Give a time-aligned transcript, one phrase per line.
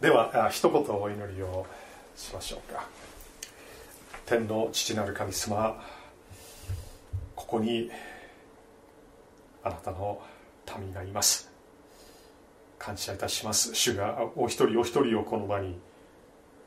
[0.00, 1.66] では一言お祈りを
[2.14, 2.86] しましょうか。
[4.26, 5.82] 天の父なる神様
[7.34, 7.90] ここに
[9.62, 10.20] あなたの
[10.78, 11.50] 民がいます。
[12.78, 13.74] 感謝いたします。
[13.74, 15.78] 主がお一人お一人をこの場に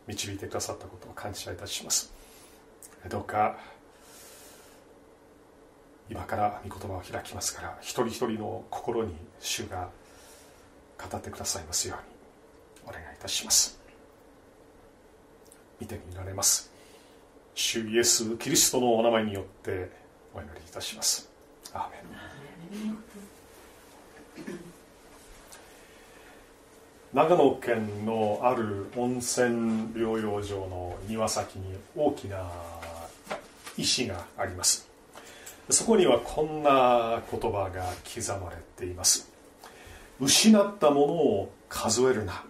[0.08, 2.12] 導いてくださったことを感謝いたします。
[3.10, 3.58] どうか
[6.10, 9.90] 今から御言葉を開きますから一人一人の心に主が
[10.98, 12.09] 語ってくださいますように。
[12.90, 13.80] お願いいたします。
[15.80, 16.72] 見てみられます。
[17.54, 19.92] 主イエス・キリストのお名前によって
[20.34, 21.30] お祈りいたします。
[21.74, 22.98] アーメン。
[27.14, 32.52] 長野県のある温泉療養所の庭先に大きな
[33.78, 34.88] 石があります。
[35.70, 39.32] そこにはこんな言葉が刻まれています。
[40.20, 42.44] 失ったものを数えるな。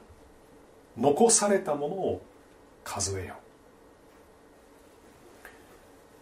[0.98, 2.22] 残されたものを
[2.84, 3.36] 数えよ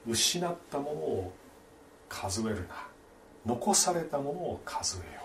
[0.07, 1.33] 失ったものを
[2.07, 2.87] 数えるな。
[3.45, 5.21] 残されたものを数えよ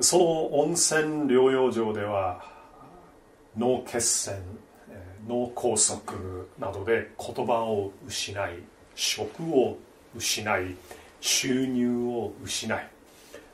[0.00, 2.44] その温泉療養場では
[3.56, 4.36] 脳血栓
[5.28, 5.98] 脳梗塞
[6.58, 8.54] などで言葉を失い
[8.94, 9.76] 職を
[10.16, 10.76] 失い
[11.20, 12.88] 収入を失い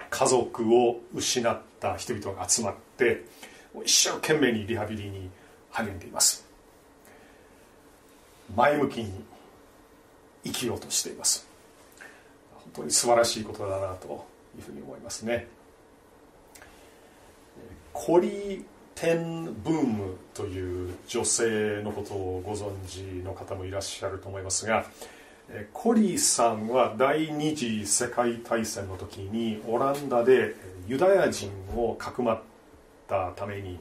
[0.09, 3.25] 家族を失った人々が集まって
[3.85, 5.31] 一生懸命にリハビリに
[5.71, 6.47] 励んでいます。
[8.55, 9.25] 前向きに
[10.45, 11.47] 生きようとしています。
[12.55, 15.47] 本当に素晴らしいことだなというふうに思いますね。
[17.93, 24.87] コリテンブームという女性のことをご存知の方もいらっしゃると思いますが
[25.73, 30.55] コリーさんは第二次世界大戦の時にオランダで
[30.89, 32.41] ユダヤ人をかくまっ
[33.09, 33.79] たために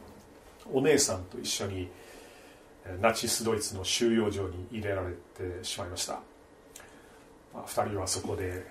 [0.71, 1.89] お姉さんと一緒に
[3.01, 6.13] ナチスドイツの収容所に入れられてしまいました、
[7.53, 8.65] まあ、2人はそこで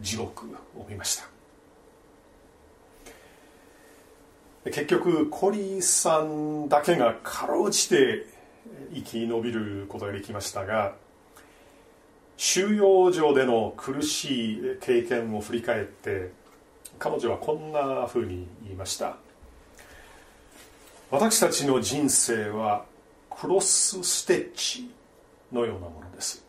[0.00, 0.46] 地獄
[0.76, 1.34] を見ました。
[4.64, 8.26] 結局コリーさんだけがかろうじて
[8.94, 10.94] 生き延びることができましたが
[12.38, 16.30] 収容所での苦しい経験を振り返って
[16.98, 19.18] 彼女はこんなふうに言いました。
[21.14, 22.86] 私たちの人生は
[23.30, 24.90] クロスステッチ
[25.52, 26.44] のようなものです。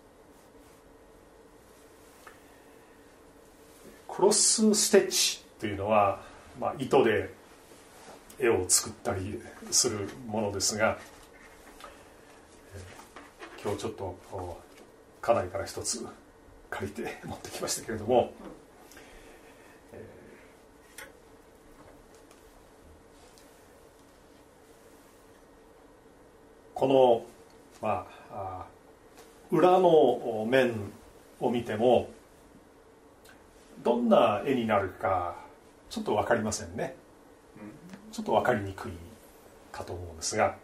[4.08, 6.20] クロスステッチというのは、
[6.60, 7.30] まあ、糸で
[8.40, 9.40] 絵を作ったり
[9.70, 10.98] するものですが
[13.64, 14.18] 今日ちょっと
[15.22, 16.04] 家内から一つ
[16.72, 18.34] 借りて持ってきましたけれども、
[26.76, 27.26] この、
[27.82, 28.66] まあ、
[29.50, 30.92] 裏の面
[31.40, 32.10] を見ても
[33.84, 35.36] どんな絵になるか
[35.90, 36.96] ちょっと分かりませんね。
[38.12, 38.92] ちょっと分かりにくい
[39.72, 40.58] かと思うんですが。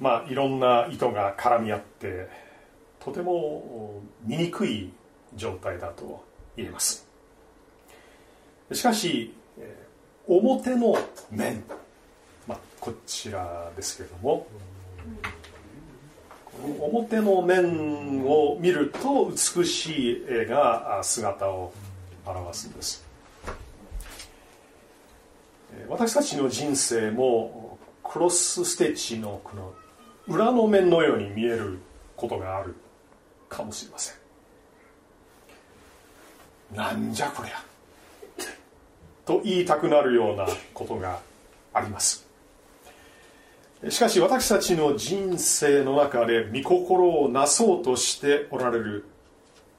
[0.00, 2.28] まあいろんな糸が絡み合って
[3.00, 4.92] とても見にくい
[5.34, 6.24] 状態だと
[6.56, 7.06] 言えます。
[8.72, 9.34] しかし
[10.26, 10.96] 表の
[11.30, 11.62] 面、
[12.84, 14.46] こちらですけれども。
[16.78, 21.72] 表の面を見ると美しい絵が姿を
[22.26, 23.02] 表すんです。
[25.88, 29.72] 私たちの人生もクロスステッチのこの
[30.28, 31.78] 裏の面のように見える
[32.16, 32.74] ことがある
[33.48, 34.16] かもしれません。
[36.76, 37.64] なんじゃこりゃ。
[39.24, 41.18] と言いたくなるようなことが
[41.72, 42.23] あります。
[43.90, 49.04] しかし私たちの人生の中で御心をなそうとしておられる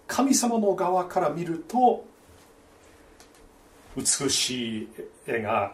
[0.06, 2.06] 神様の側から見ると
[3.96, 4.90] 美しい
[5.26, 5.74] 絵が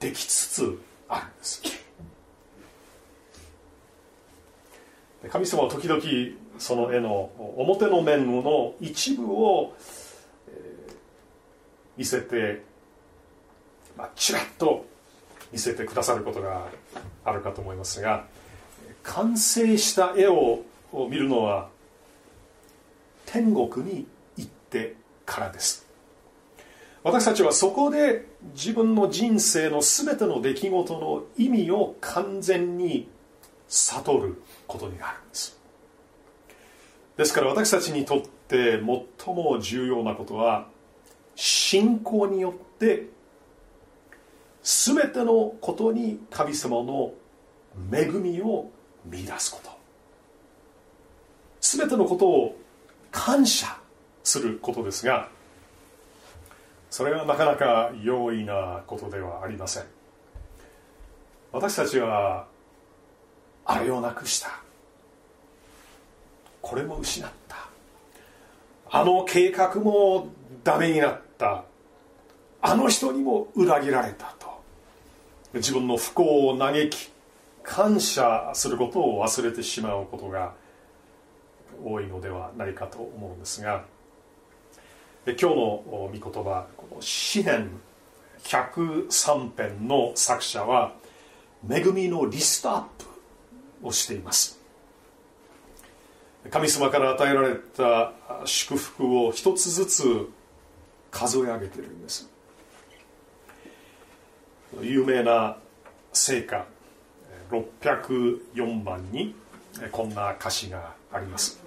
[0.00, 1.62] できつつあるんです。
[5.30, 6.02] 神様は時々
[6.58, 9.74] その絵の表の面の一部を
[11.96, 12.62] 見せて、
[13.96, 14.86] まあ、ちらっと
[15.54, 16.66] 見せてくださることが
[17.24, 18.26] あるかと思いますが
[19.04, 20.62] 完成した絵を
[21.08, 21.68] 見るのは
[23.24, 24.04] 天国に
[24.36, 25.86] 行ってからです。
[27.04, 33.08] 私たちはそこで自分の人生の全ての出来事の意味を完全に
[33.68, 35.58] 悟ることになるんです。
[37.16, 38.80] ですから私たちにとって
[39.24, 40.66] 最も重要なことは
[41.36, 43.13] 信仰によって
[44.64, 47.12] 全てのことに神様の
[47.92, 48.70] 恵みを
[49.04, 49.70] 見出すこと。
[51.60, 52.56] 全てのことを
[53.10, 53.66] 感謝
[54.22, 55.28] することですが
[56.90, 59.84] それはなかなか容易なことではありません。
[61.52, 62.46] 私たちは
[63.64, 64.60] あれをなくした。
[66.62, 67.56] これも失った。
[68.90, 70.28] あの計画も
[70.62, 71.64] ダメになった。
[72.62, 74.43] あの人にも裏切られたと。
[75.54, 77.10] 自分の不幸を嘆き
[77.62, 80.52] 感謝することを忘れてしまうことが
[81.82, 83.84] 多いのではないかと思うんですが
[85.26, 87.70] 今日の御言葉この詩編
[88.44, 90.92] 103編の作者は
[91.68, 94.60] 恵みのリストアップをしています。
[96.50, 98.12] 神様から与えられた
[98.44, 100.28] 祝福を一つずつ
[101.10, 102.33] 数え上げているんです。
[104.82, 105.56] 有名な
[106.12, 106.66] 聖歌
[107.50, 109.34] 604番に
[109.92, 111.60] こんな歌詞があります。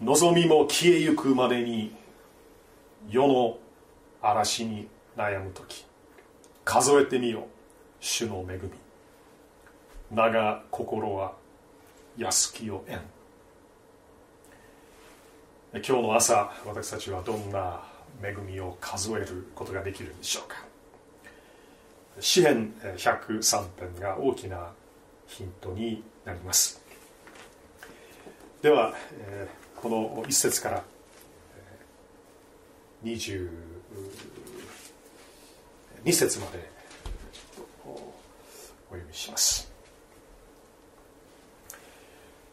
[0.00, 1.94] 望みも消えゆくまでに
[3.08, 3.58] 世の
[4.20, 5.86] 嵐に悩む時
[6.64, 7.46] 数えてみよ
[8.00, 8.70] 主の恵み。
[10.10, 11.34] 名が心は
[12.16, 13.00] 安きを縁。
[15.72, 17.82] 今日の朝私たちはどんな
[18.22, 20.75] 恵みを数えることができるんでしょうか。
[22.20, 24.72] 詩編103編が大きな
[25.26, 26.80] ヒントになります。
[28.62, 30.84] では、えー、この一節から
[33.04, 33.48] 22
[36.10, 36.70] 節まで
[37.84, 37.96] お
[38.90, 39.70] 読みします。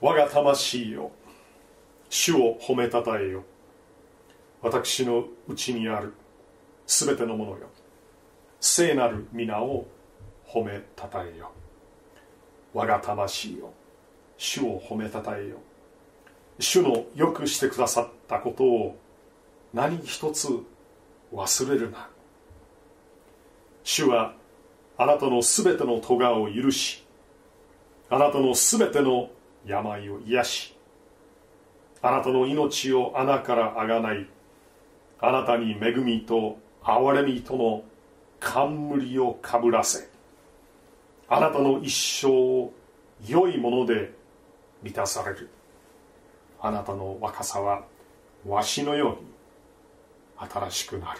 [0.02, 1.12] 我が魂よ
[2.10, 3.44] 主を褒めたたえよ。
[4.62, 6.14] 私のうちにある
[6.86, 7.70] すべてのものよ。
[8.66, 9.86] 聖なる皆を
[10.48, 11.52] 褒めたたえよ。
[12.74, 13.74] 我が魂よ
[14.38, 15.58] 主を褒めたたえよ。
[16.60, 18.98] 主のよくしてくださったことを
[19.74, 20.48] 何一つ
[21.34, 22.08] 忘れるな。
[23.84, 24.34] 主は
[24.98, 27.04] あなたのすべての咎を許し
[28.10, 29.30] あなたのすべての
[29.66, 30.78] 病を癒し
[32.02, 34.26] あなたの命を穴からあがない
[35.20, 37.84] あなたに恵みと憐れみとの
[38.44, 40.10] 冠をかぶらせ。
[41.30, 42.74] あなたの一生を
[43.26, 44.14] 良いもので
[44.84, 45.50] 満たされる。
[46.62, 47.84] あなたの若さは
[48.46, 51.20] わしのように新しくなる。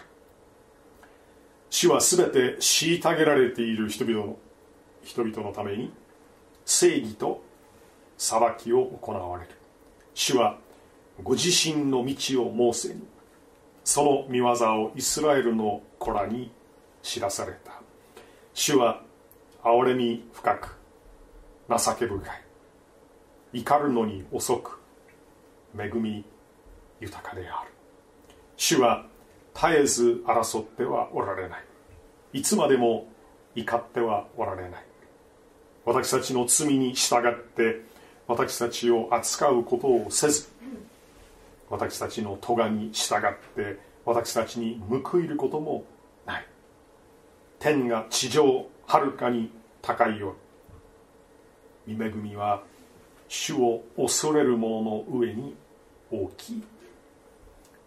[1.70, 4.36] 死は全て虐げられている人々の
[5.02, 5.92] 人々のために
[6.64, 7.42] 正義と
[8.16, 9.50] 裁きを行われる。
[10.12, 10.58] 主は
[11.22, 13.02] ご自身の道をモーセに
[13.82, 16.50] その見業をイスラエルの子らに
[17.04, 17.72] 知らされた。
[18.54, 19.02] 主は
[19.62, 20.74] 憐れみ深く
[21.68, 22.16] 情け深
[23.52, 23.60] い。
[23.60, 24.80] 怒るのに遅く
[25.78, 26.24] 恵み
[27.00, 27.70] 豊かである。
[28.56, 29.06] 主は
[29.54, 31.64] 絶えず争ってはおられない。
[32.32, 33.06] いつまでも
[33.54, 34.84] 怒ってはおられない。
[35.84, 37.82] 私たちの罪に従って
[38.26, 40.48] 私たちを扱うことをせず
[41.68, 43.20] 私たちの咎に従っ
[43.54, 45.84] て私たちに報いることも
[47.64, 50.36] 天が地上はるかに高いよ
[51.88, 52.62] うに恵みは
[53.26, 55.54] 主を恐れる者の上に
[56.10, 56.62] 大きい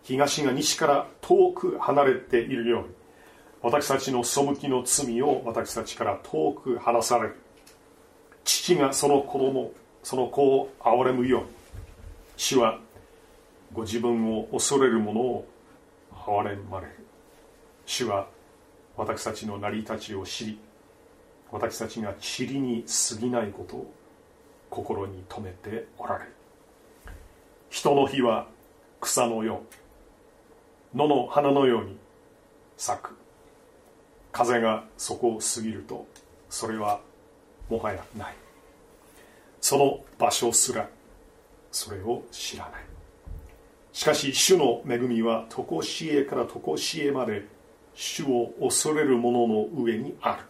[0.02, 2.88] 東が西から遠く離れているように
[3.62, 7.36] 私たちの背きの罪を私たちから遠く離される
[8.46, 11.48] 父がその子供その子を憐れむように
[12.36, 12.80] 主は
[13.74, 15.48] ご自分を恐れる者を
[16.16, 16.88] 憐れまれ。
[16.88, 16.94] る
[17.86, 18.28] 主は
[18.98, 20.60] 私たちの成り立ちを知り
[21.51, 23.94] 私たちが塵に過ぎないことを
[24.70, 26.32] 心に留めておられる。
[27.70, 28.48] 人の日は
[29.00, 29.62] 草のよ
[30.94, 31.98] う野の花のように
[32.75, 33.16] 咲く。
[34.32, 36.06] 風がそこを過ぎると
[36.50, 37.00] それは
[37.70, 38.36] もはやない。
[39.62, 40.89] その場所すら
[41.72, 42.82] それを知らない。
[43.94, 47.46] しかし主の恵みは常しえから常しえまで
[48.00, 50.44] 主を恐れる者の上にある。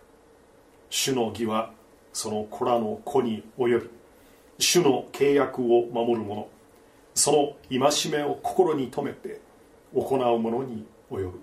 [0.89, 1.71] 主の義は
[2.11, 3.89] その子らの子に及び
[4.57, 6.49] 主の契約を守る者
[7.13, 9.39] その戒めを心に留めて
[9.95, 11.39] 行う者に及ぶ。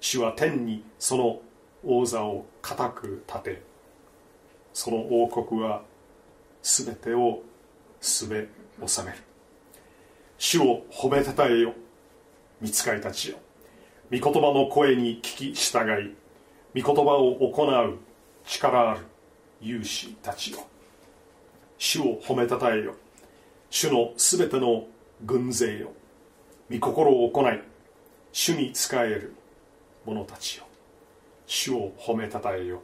[0.00, 1.40] 主は天にその
[1.84, 3.62] 王座を固く立て
[4.72, 5.82] その王国は
[6.60, 7.40] 全てを
[8.00, 8.48] すべ
[8.84, 9.18] 収める。
[10.38, 11.72] 主を褒めたたえよ
[12.60, 13.38] 見つかりたちよ。
[14.12, 17.98] 御言葉の声に聞き従い御言葉を行う
[18.44, 19.06] 力ある
[19.62, 20.66] 勇士たちよ。
[21.78, 22.94] 主を褒めたたえよ。
[23.70, 24.84] 主のすべての
[25.24, 25.92] 軍勢よ。
[26.70, 27.62] 御心を行い
[28.32, 29.34] 主に仕える
[30.04, 30.64] 者たちよ。
[31.46, 32.82] 主を褒めたたえよ。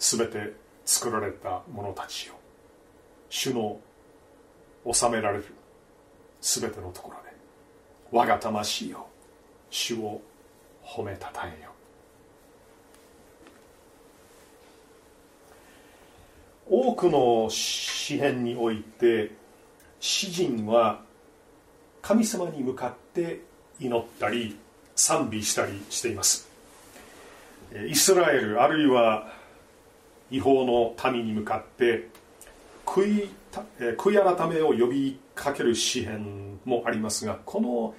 [0.00, 0.52] すべて
[0.84, 2.34] 作られた者たちよ。
[3.28, 3.78] 主の
[4.92, 5.44] 治められる
[6.40, 7.36] すべてのところで
[8.10, 9.06] 我が魂よ。
[9.74, 10.22] 主を
[10.84, 11.72] 褒めたたえよ。
[16.70, 19.32] 多くの詩篇において
[19.98, 21.02] 詩人は
[22.00, 23.40] 神様に向かって
[23.80, 24.56] 祈ったり
[24.94, 26.48] 賛美したりしています。
[27.88, 29.32] イスラエルあるいは
[30.30, 32.08] 違法の民に向かって
[32.86, 33.30] 悔い
[33.98, 37.94] 悔い改めを呼びかける詩篇もありますがこの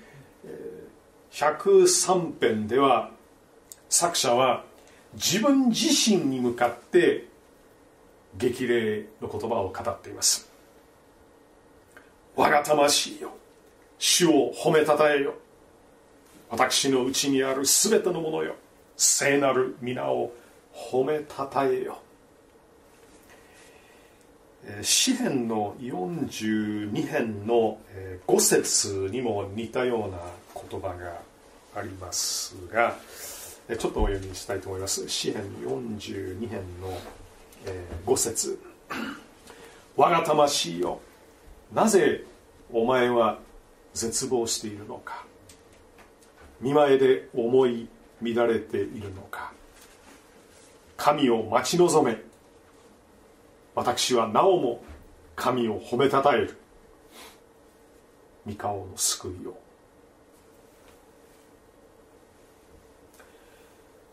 [1.36, 3.12] 103編では
[3.90, 4.64] 作者は
[5.16, 7.26] 自分自身に向かって
[8.38, 10.50] 激励の言葉を語っています。
[12.38, 13.32] 我が魂よ
[14.00, 15.34] 主を褒めたたえよ。
[16.50, 18.56] 私のうちにあるすべてのものよ
[18.96, 20.32] 聖なる皆を
[20.74, 22.00] 褒めたたえよ。
[24.82, 27.78] 詩篇の42編の
[28.26, 30.18] 5節にも似たような
[30.70, 31.22] 言葉が
[31.76, 32.96] ありますが
[33.68, 35.08] ちょっとお読みしたいと思います。
[35.10, 36.98] 詩篇42編の
[38.06, 38.60] 5節。
[39.96, 41.00] 我が魂よ
[41.74, 42.24] なぜ
[42.72, 43.40] お前は
[43.94, 45.26] 絶望しているのか。
[46.62, 47.88] 見前で思い
[48.22, 49.52] 乱れているのか。
[50.96, 52.22] 神を待ち望め。
[53.74, 54.84] 私はなおも
[55.36, 56.58] 神を褒めたたえる。
[58.46, 59.65] 三顔の救いを。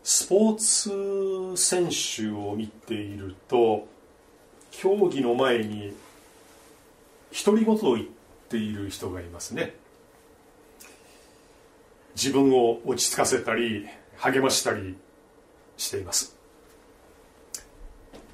[0.03, 3.87] スポーツ選手を見ていると
[4.71, 5.93] 競技の前に
[7.45, 8.07] 独り言を言っ
[8.49, 9.73] ている人がいますね。
[12.15, 14.95] 自分を落ち着かせたり励ましたり
[15.77, 16.35] しています。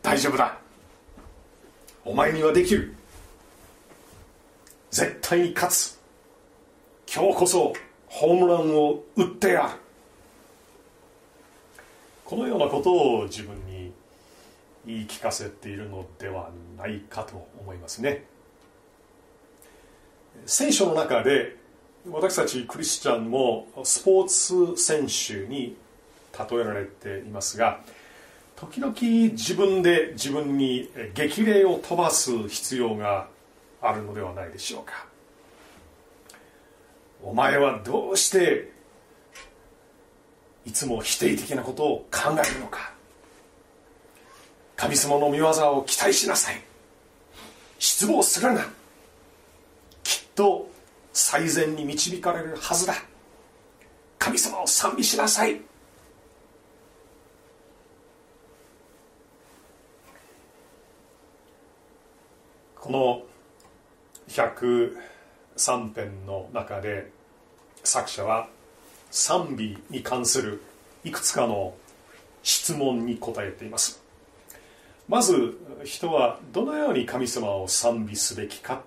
[0.02, 0.58] 大丈夫だ。
[2.04, 2.96] お前にはできる。
[4.90, 6.00] 絶対に勝つ。
[7.14, 7.74] 今日こそ
[8.08, 9.89] ホームランを打ってやる。
[12.30, 13.92] このようなことを自分に
[14.86, 18.24] 言い聞かせているのではないかと思いますね。
[20.46, 21.56] 聖書の中で
[22.08, 25.76] 私たちクリスチャンもスポーツ選手に
[26.38, 27.82] 例えられていますが
[28.56, 28.94] 時々
[29.32, 33.28] 自分で自分に激励を飛ばす必要が
[33.82, 35.08] あるのではないでしょうか。
[37.24, 38.78] お前はどうして
[40.70, 42.94] いつも否定的なことを考えるのか。
[44.76, 46.62] 神様の御業を期待しなさい。
[47.80, 48.62] 失望するな。
[50.04, 50.70] きっと
[51.12, 52.94] 最善に導かれるはずだ。
[54.20, 55.60] 神様を賛美しなさい。
[62.76, 63.24] この
[64.28, 67.10] 103編の中で
[67.84, 68.48] 作者は
[69.12, 70.62] 賛美に関する
[71.04, 71.74] いくつかの
[72.44, 74.02] 質問に答えています。
[75.08, 78.84] まず人はどのように神様を賛美すべきか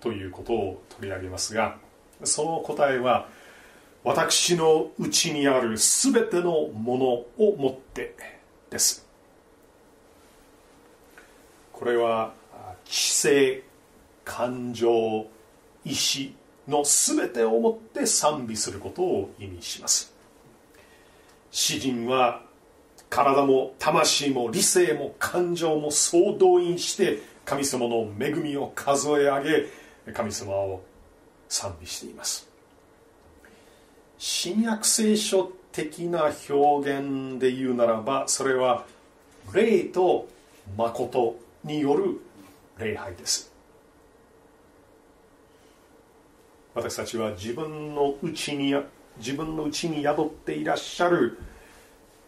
[0.00, 1.76] ということを取り上げますが
[2.22, 3.28] その答えは
[4.04, 8.14] 私のうちにあるすべてのものをもって
[8.70, 9.04] です。
[11.72, 12.32] これは
[12.84, 13.62] 知性
[14.24, 15.26] 感情
[15.84, 16.32] 意志
[16.68, 20.12] の全てをもって賛美することを意味します。
[21.50, 22.42] 詩人は
[23.08, 30.82] 体も魂も理性も感情も総動員して神様の恵みを数え上げ神様を
[31.48, 32.48] 賛美しています。
[34.18, 38.86] 新約聖書的な表現で言うならばそれは
[39.52, 40.26] 霊と
[40.76, 42.20] 誠による
[42.78, 43.55] 礼拝です。
[46.76, 48.74] 私たちは自分のうちに
[49.16, 51.38] 自分のうちに宿っていらっしゃる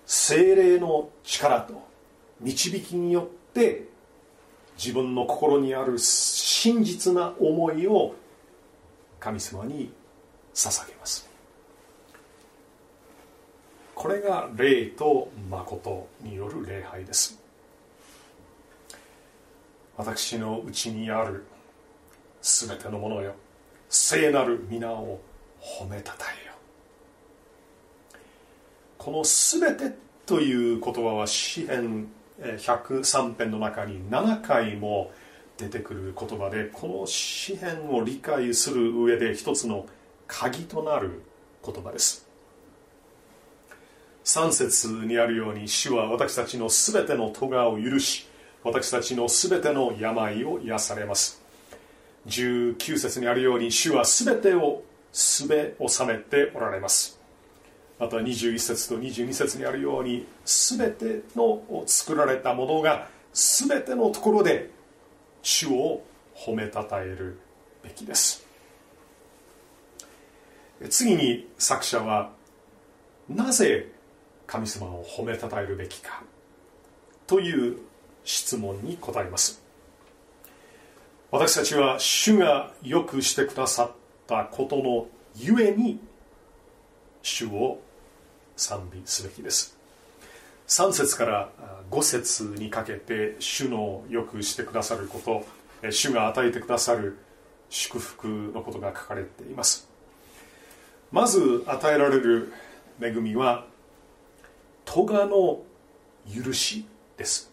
[0.07, 1.87] 精霊の力と
[2.41, 3.85] 導きによって
[4.79, 8.15] 自分の心にある真実な思いを
[9.21, 9.93] 神様に
[10.55, 11.29] 捧げます。
[13.95, 17.39] これが霊と誠による礼拝です。
[19.99, 21.45] 私のうちにある
[22.41, 23.35] 全てのものよ。
[23.89, 25.21] 聖なる皆を
[25.61, 26.53] 褒めたたえよ。
[28.99, 32.09] この全てという言葉は詩編
[32.41, 35.11] 103編の中に7回も
[35.57, 39.87] 出てくる言葉でこの詩篇を理解する上で一つの
[40.27, 41.23] 鍵となる
[41.65, 42.27] 言葉です。
[44.25, 48.29] 3節にあるように主は私たちのすべての咎を許し
[48.63, 51.48] 私たちのすべての病を癒されます。
[52.27, 54.83] 19節にあるように主はすべてを
[55.13, 57.19] すべ収めておられます。
[57.99, 64.71] また21節と22節にあるようにすべての作られたものがすべてのところで
[65.43, 66.03] 主を
[66.35, 67.39] 褒めたたえる
[67.83, 68.47] べきです。
[70.91, 72.31] 次に作者は
[73.29, 73.91] なぜ
[74.47, 76.23] 神様を褒めたたえるべきか
[77.27, 77.79] という
[78.25, 79.68] 質問に答えます。
[81.31, 83.91] 私たちは主がよくしてくださっ
[84.27, 85.07] たことの
[85.37, 86.01] ゆえに
[87.21, 87.81] 主を
[88.57, 89.77] 賛美すべきです。
[90.69, 91.51] 3節から
[91.91, 97.19] 5節にかけて主のよくしてくださること主が与えてくださる
[97.69, 99.87] 祝福のことが書かれています。
[101.13, 102.55] まず与えられる
[103.03, 103.67] 恵みは
[104.87, 105.61] 咎の
[106.43, 106.87] 許し
[107.19, 107.48] です。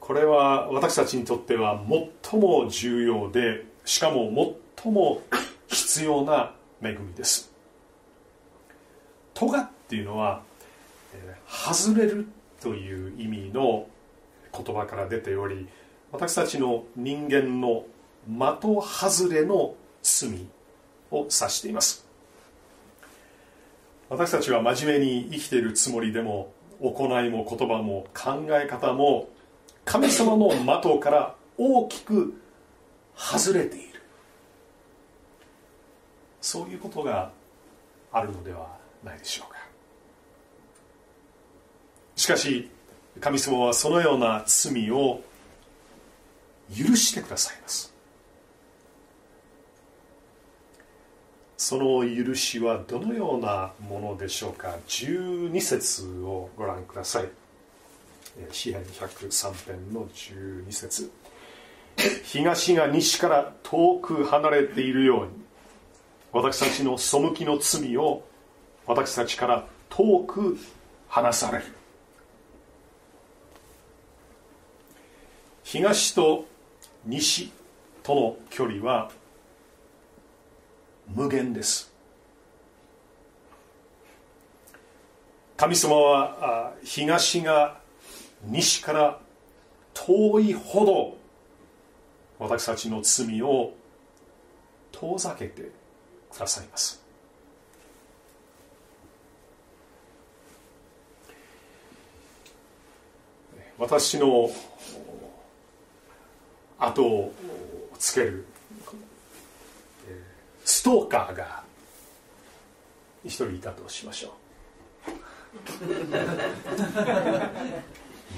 [0.00, 1.80] これは私たちにとっては
[2.22, 5.22] 最も重要でしかも最も
[5.68, 7.52] 必要な恵みです。
[9.34, 10.42] 咎っていうのは
[11.46, 12.26] 外れる
[12.60, 13.86] という意味の
[14.52, 15.68] 言葉から出ており
[16.12, 17.84] 私たちの人間の
[18.28, 20.46] 的外れの罪
[21.10, 22.06] を指しています。
[24.08, 29.28] 私たちは真面目に生きているつもりでも行いも言葉も考え方も
[29.84, 32.40] 神様の的から大きく
[33.16, 34.00] 外れている。
[36.40, 37.32] そういうことが
[38.12, 39.58] あるのではないでしょうか。
[42.16, 42.70] しかし
[43.20, 45.22] 神様はそのような罪を
[46.68, 47.92] 許してくださいます。
[51.56, 54.76] その許しはどのようなものでしょうか。
[54.88, 57.28] 12節をご覧ください。
[58.50, 61.10] 詩篇103編の12節。
[62.24, 65.32] 東が西から遠く離れているように
[66.32, 68.24] 私たちの背きの罪を
[68.86, 70.56] 私たちから遠く
[71.08, 71.64] 離される。
[75.64, 76.46] 東と
[77.04, 77.52] 西
[78.02, 79.10] との距離は
[81.08, 81.92] 無限です。
[85.56, 87.78] 神様は東が
[88.44, 89.20] 西から
[89.92, 91.16] 遠いほど
[92.38, 93.74] 私たちの罪を
[94.92, 95.70] 遠ざけて
[96.32, 97.00] くださいます。
[103.78, 104.50] 私の
[106.78, 107.32] 後を
[107.98, 108.44] つける
[110.64, 111.62] ストーカーが
[113.24, 114.32] 一人いたとしましょう。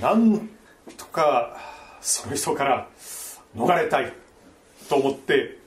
[0.00, 0.48] なん
[0.96, 1.56] とか
[2.00, 2.88] その人から
[3.56, 4.12] 逃れたい
[4.88, 5.58] と思って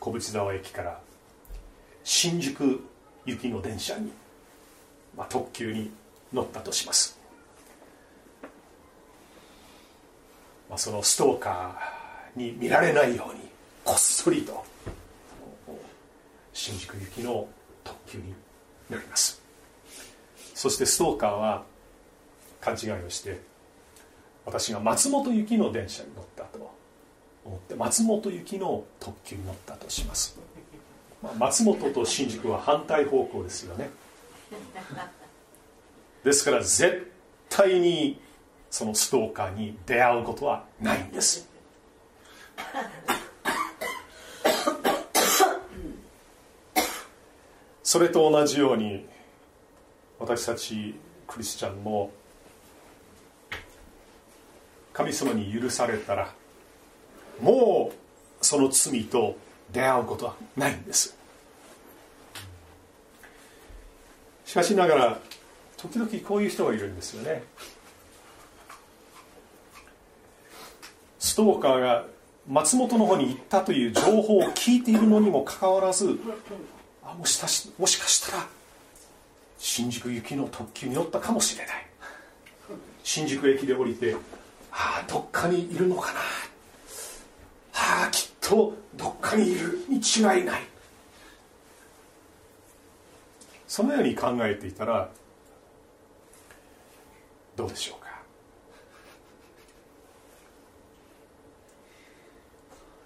[0.00, 1.00] 小淵沢駅から
[2.04, 2.80] 新宿
[3.26, 4.10] 行きの電車に、
[5.16, 5.90] まあ、特急に
[6.32, 7.18] 乗ったとします。
[10.68, 13.40] まあ、そのストーカーに見られないように
[13.84, 14.64] こっそりと
[16.52, 17.48] 新宿行きの
[17.84, 18.34] 特急に
[18.90, 19.40] 乗ります。
[20.54, 21.64] そしてストーカーは
[22.60, 23.40] 勘違いをして
[24.44, 26.70] 私が松本行きの電車に乗ったと
[27.44, 30.38] 思って松本行きの特急に乗ったとします、
[31.22, 33.90] まあ、松本と新宿は反対方向ですよね。
[36.24, 37.12] ですから絶
[37.48, 38.20] 対に
[38.70, 41.48] そのストーカーに出会うことはないんです。
[47.82, 49.06] それと同じように
[50.18, 50.94] 私たち
[51.26, 52.10] クリスチャンも
[54.98, 56.34] 神様に許されたら
[57.40, 59.36] もうその罪と
[59.72, 61.16] 出会うことはないんです。
[64.44, 65.18] しかしながら
[65.76, 67.44] 時々こういう人がいるんですよね。
[71.20, 72.04] ストーカーが
[72.48, 76.18] 松本の方に行ったという情報を聞いているのにもかかわらず
[77.04, 78.46] あもしかしもしかしたら
[79.58, 81.86] 新宿行きの特急に乗ったかもしれない。
[83.04, 84.16] 新宿駅で降りて
[84.80, 86.20] ああどっかにいるのかな。
[87.74, 90.62] ああきっとどっかにいるに違いない。
[93.66, 95.10] そのように考えていたら
[97.56, 98.22] どうでしょうか。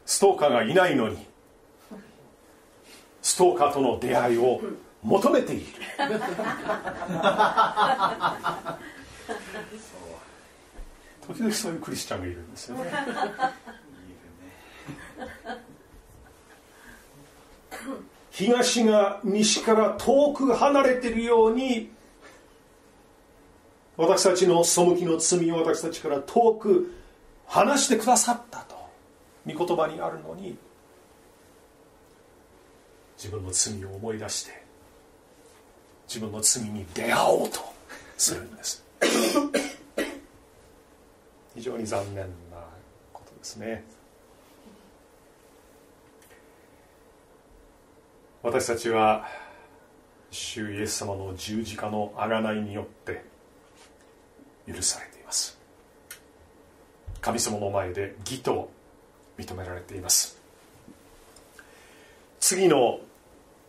[0.05, 1.27] ストーカーがいないのに
[3.23, 4.61] ストーカーとの出会いを
[5.03, 5.65] 求めている
[11.27, 12.93] 時々そういうクリスチャンがいるんです よね。
[18.31, 21.91] 東が西から遠く離れているように
[23.97, 26.95] 私たちの背きの罪を私たちから遠く
[27.47, 28.75] 離してくださったと
[29.47, 30.57] 御言葉にあるのに
[33.19, 34.63] 自分の罪を思い出して
[36.09, 37.61] 自分の罪に出会おうと
[38.17, 38.83] するんです
[41.55, 42.17] 非常に残念
[42.51, 42.57] な
[43.13, 43.85] ことですね。
[48.43, 49.29] 私たちは
[50.31, 53.25] 主イエス様の十字架の贖いによって
[54.67, 55.59] 許されています。
[57.21, 58.71] 神様の前で義と
[59.39, 60.41] 認められています。
[62.41, 63.01] 次の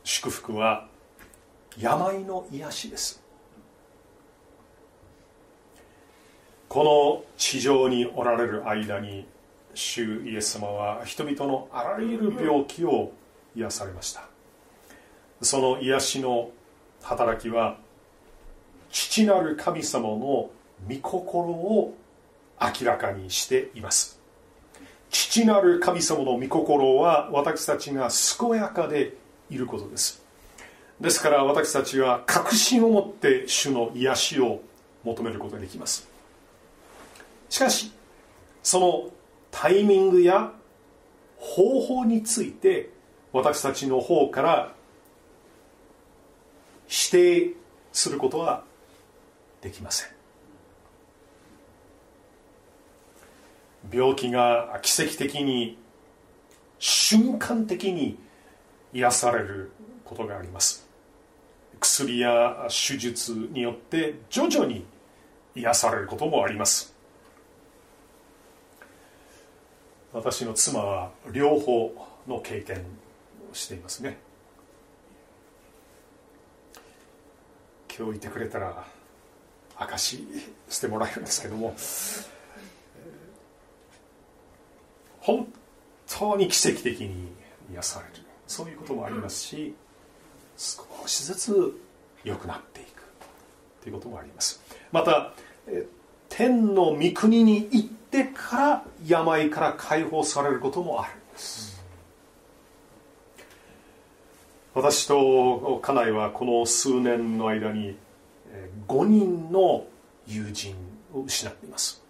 [0.03, 0.87] 祝福は
[1.77, 3.22] 病の癒しです。
[6.73, 9.27] この地上におられる間に
[9.75, 13.11] 主イエス様は人々のあらゆる病気を
[13.55, 14.23] 癒されました。
[15.43, 16.49] その癒しの
[17.03, 17.77] 働きは
[18.89, 20.49] 父なる神様の御
[20.99, 21.93] 心を
[22.59, 24.19] 明らかにしています。
[25.11, 28.09] 父なる神様の御心は私たちが
[28.39, 29.13] 健やかで
[29.51, 30.23] いることです。
[30.99, 34.59] ですから私たちは確信を持って主の癒しを
[35.03, 36.11] 求めることができます。
[37.53, 37.91] しかし
[38.63, 39.11] その
[39.51, 40.53] タイミングや
[41.37, 42.89] 方法について
[43.31, 44.73] 私たちの方から
[46.89, 47.55] 指定
[47.91, 48.63] することは
[49.61, 50.09] できません。
[53.91, 55.77] 病気が奇跡的に
[56.79, 58.17] 瞬間的に
[58.93, 59.71] 癒される
[60.05, 60.87] ことがあります。
[61.79, 64.87] 薬や手術によって徐々に
[65.53, 66.92] 癒されることもあります。
[70.13, 71.91] 私の妻は両方
[72.27, 72.77] の経験
[73.51, 74.17] をしていますね。
[77.95, 78.85] 今日いてくれたら
[79.75, 80.27] 証し
[80.69, 81.75] してもらえるんですけども。
[85.19, 85.47] 本
[86.07, 87.29] 当に奇跡的に
[87.71, 88.23] 癒される。
[88.45, 89.73] そういうこともありますし
[90.57, 91.73] 少しずつ
[92.23, 93.03] 良くなっていく
[93.81, 94.61] ということもあります。
[94.91, 95.33] また
[96.29, 101.83] 天の御国に行ってから病から解放されることもあるんです。
[104.75, 107.97] 私と家内はこの数年の間に
[108.87, 109.87] 5人の
[110.27, 110.75] 友人
[111.11, 112.03] を失っています。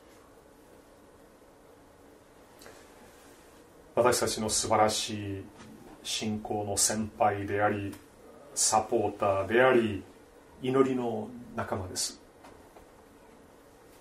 [3.95, 5.43] 私たちの素晴らしい
[6.03, 7.95] 信仰の先輩であり
[8.53, 10.03] サポーターであり
[10.61, 12.22] 祈りの仲間です。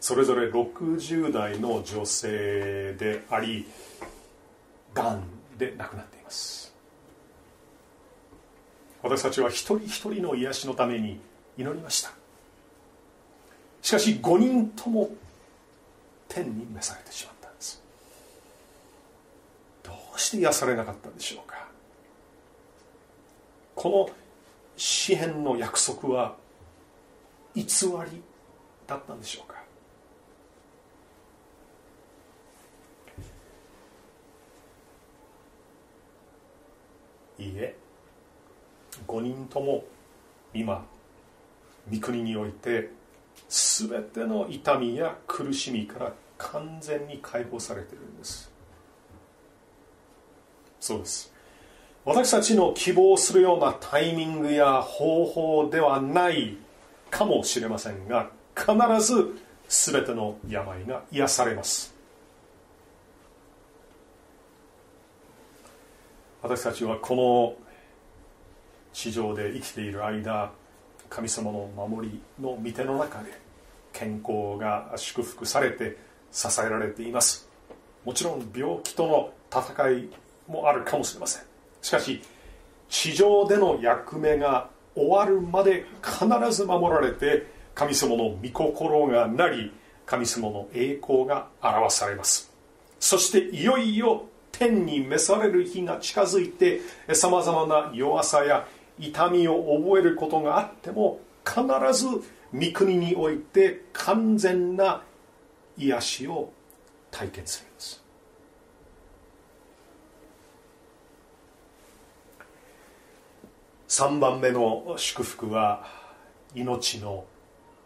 [0.02, 3.68] それぞれ60代の女性であり
[4.92, 5.22] がん
[5.56, 6.74] で亡くなっています。
[9.00, 11.20] 私たちは一人一人の癒しのために
[11.56, 12.10] 祈りました。
[13.80, 15.08] しかし5人とも
[16.28, 17.80] 天に召されてしまったんです。
[19.84, 21.68] どうして癒されなかったんでしょうか。
[23.76, 24.10] この
[24.76, 26.34] 詩篇の約束は
[27.54, 28.20] 偽り
[28.88, 29.61] だったんでしょうか。
[37.42, 37.76] いいえ
[39.06, 39.84] 5人とも
[40.54, 40.84] 今
[41.90, 42.90] 御国において
[43.48, 48.50] 全ての痛みや苦しみから完全に解放されているんです。
[50.80, 51.32] そうです。
[52.04, 56.56] 私たちの希望するようなタイミングや方法ではない
[57.10, 59.36] かもしれませんが必ず
[59.68, 61.91] 全ての病が癒されます。
[66.42, 67.54] 私たちはこの
[68.92, 70.50] 地上で生きている間
[71.08, 73.30] 神様の守りの御手の中で
[73.92, 75.96] 健康が祝福されて
[76.32, 77.48] 支えられています。
[78.04, 80.08] もちろん病気との戦い
[80.48, 81.44] もあるかもしれません。
[81.80, 82.20] しかし
[82.88, 89.72] 地上での役目が終わるまで必ず守られて神様の御心がなり
[90.06, 92.52] 神様の栄光が表されます。
[92.98, 96.80] そしていよいよ天に召される日が近づいて
[97.14, 98.66] さまざまな弱さや
[98.98, 101.62] 痛みを覚えることがあっても必
[101.98, 102.06] ず
[102.54, 105.02] 御国において完全な
[105.76, 106.52] 癒しを
[107.10, 108.02] 体験するんです。
[113.88, 115.84] 3番目の祝福は
[116.54, 117.24] 命の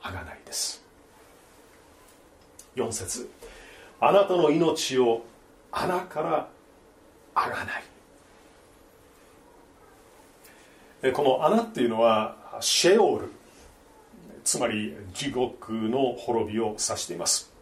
[0.02, 0.84] あがないです。
[2.76, 3.30] 4節
[4.00, 5.24] あなたの命を
[5.72, 6.48] 穴から
[7.36, 7.84] あがない。
[11.12, 13.30] この穴っていうのはシェオール。
[14.42, 17.56] つまり地獄の滅びを指しています。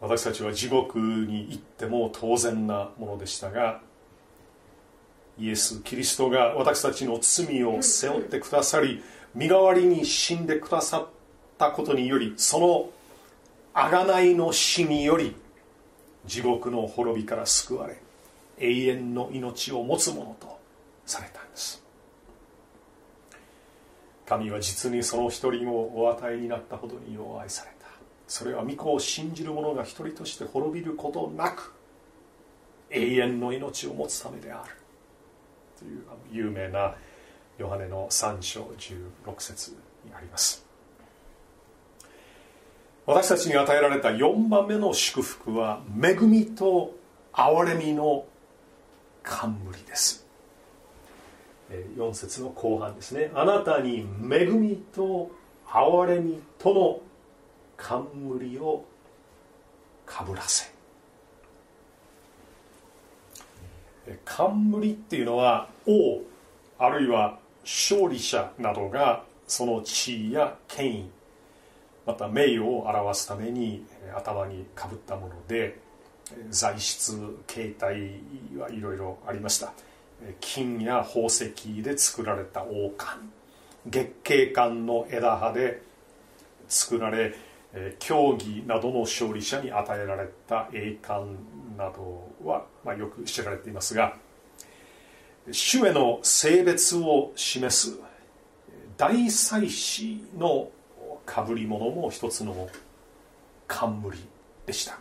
[0.00, 3.82] 私たちは地獄に行っても当然なものでしたが
[5.38, 9.02] イエス・キリストが私たちの罪を背負ってくださり
[9.34, 11.06] 身代わりに死んでくださっ
[11.58, 12.90] たことによりその
[13.74, 15.36] 贖いの死により
[16.26, 17.98] 地獄の滅びから救われ
[18.58, 20.58] 永遠の命を持つものと
[21.06, 21.82] されたんです。
[24.26, 27.86] 神は実にその一人をお与えになったほどによう愛された。
[28.28, 31.74] それは御子を信じる者が一人として滅びることなく
[32.90, 34.70] 永遠の命を持つためである。
[35.78, 36.94] という有名な
[37.58, 39.02] ヨハネの3章16
[39.38, 39.72] 節
[40.04, 40.69] にあります。
[43.10, 46.94] 私たちに与えられた4番目の祝福は恵みと
[47.32, 48.24] 憐れみの
[49.24, 50.24] 冠です。
[51.96, 53.32] 4節の後半ですね。
[53.34, 55.28] あなたに恵みと
[55.66, 57.00] 憐れみとの
[57.76, 58.84] 冠を
[60.06, 60.72] かぶらせ。
[64.24, 66.20] 冠っていうのは王
[66.78, 71.10] あるいは勝利者などがその地位や権威
[72.10, 75.78] また名誉を表すために頭にかぶったもので
[76.50, 78.20] 材質形態
[78.58, 79.72] はいろいろありました。
[80.40, 83.28] 金や宝石で作られた王冠。
[83.86, 85.82] 月桂冠の枝葉で
[86.68, 87.34] 作られ
[88.00, 91.36] 競技などの勝利者に与えられた栄冠
[91.78, 94.16] などは、まあ、よく知られていますが
[95.52, 97.98] 主への性別を示す
[98.96, 100.68] 大祭司の
[101.30, 102.68] かぶり物も一つの
[103.68, 104.18] 冠
[104.66, 104.98] でした。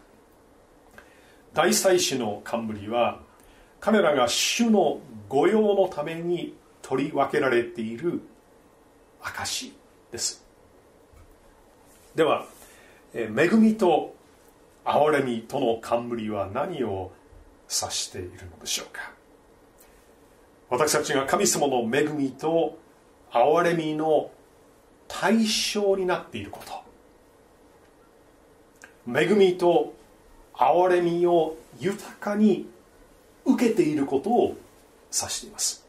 [1.56, 3.20] 大祭司の冠は
[3.80, 8.22] 彼らが主の御用のために取り分けられている
[9.24, 9.74] 証
[10.12, 10.46] です。
[12.14, 12.46] では
[13.16, 14.14] 恵みと
[14.86, 17.12] 憐れみとの冠は何を
[17.64, 19.12] 指しているのでしょうか。
[20.70, 22.78] 私たちが神様の恵みと
[23.32, 24.30] 憐れみの
[25.10, 26.80] 対象になっていること。
[29.12, 29.94] 恵みと
[30.54, 32.70] 憐れみを豊かに
[33.44, 34.56] 受けていることを
[35.12, 35.86] 指しています。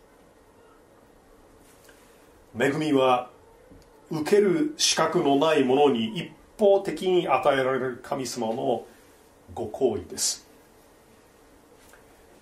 [2.59, 3.31] 恵みは
[4.11, 8.85] 受ける資格のないものに一方的に与えられる神様の
[9.55, 10.49] ご行為です。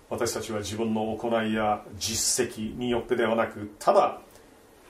[0.09, 4.19] 私たちは自分の行いや実績によってではなくただ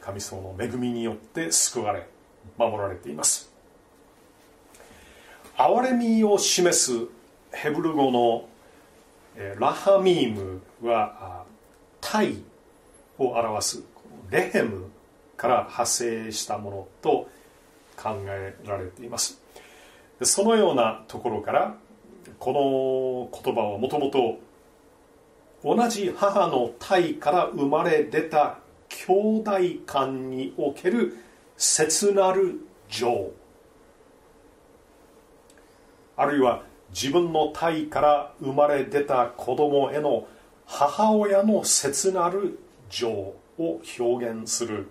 [0.10, 2.08] 神様の恵みによって救われ
[2.58, 3.54] 守られています。
[5.56, 7.08] 憐れみを示す
[7.52, 8.50] ヘブル語の
[9.60, 11.46] ラハミームは
[12.02, 12.42] タイ
[13.20, 13.84] を表す
[14.32, 14.90] レヘム
[15.38, 17.30] から派生したものと
[17.96, 19.40] 考えられています。
[20.24, 21.76] そのようなところから
[22.40, 24.40] この言葉はもともと
[25.64, 28.58] 同じ母の体から生まれ出た
[28.90, 29.52] 兄弟
[29.86, 31.18] 間における
[31.58, 33.32] 切なる情。
[36.18, 40.28] あるいは自分の体から生まれ出た子供への
[40.66, 44.88] 母親の切なる情を表現する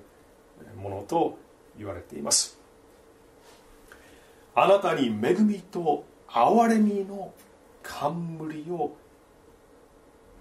[0.81, 1.39] ものと
[1.77, 2.59] 言われています。
[4.55, 7.33] あなたに恵みと憐れみの
[7.83, 8.97] 冠を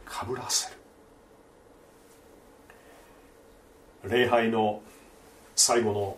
[0.05, 0.76] かぶらせる。
[4.09, 4.81] 礼拝の
[5.55, 6.17] 最後の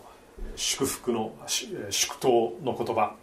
[0.55, 1.33] 祝福の
[1.89, 3.15] 祝祷の言葉。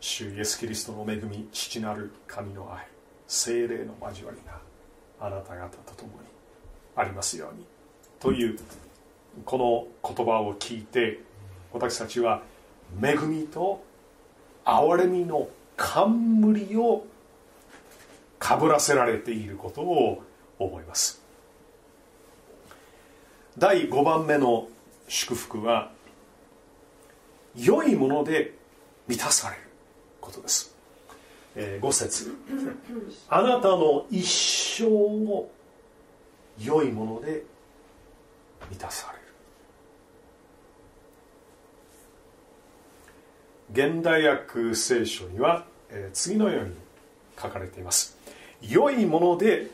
[0.00, 2.86] 主イエス・キリストの恵み父なる神の愛
[3.28, 4.58] 精霊の交わりが
[5.20, 6.28] あなた方と共に
[6.96, 7.66] ありますように。
[8.18, 8.58] という
[9.44, 9.58] こ
[10.02, 11.20] の言葉を聞いて
[11.72, 12.42] 私たちは
[13.00, 13.84] 恵みと
[14.64, 17.06] 憐れみの冠を
[18.38, 20.22] かぶらせられていることを
[20.58, 21.19] 思います。
[23.58, 24.68] 第5番目の
[25.08, 25.90] 祝福は
[27.56, 28.54] 良いもので
[29.08, 29.62] 満たされる
[30.20, 30.74] ことです、
[31.56, 32.36] えー、5節。
[33.28, 34.24] あなたの一
[34.82, 35.50] 生を
[36.60, 37.42] 良いもので
[38.70, 39.18] 満たされ
[43.74, 43.92] る。
[43.96, 46.74] 現代訳聖書には、えー、次のように
[47.40, 48.16] 書かれています。
[48.62, 49.66] 良いもので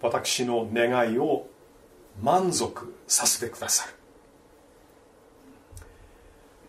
[0.00, 1.49] 私の願いを
[2.22, 3.94] 満足させてくださる。